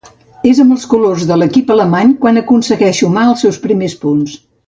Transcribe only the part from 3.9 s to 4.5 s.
punts.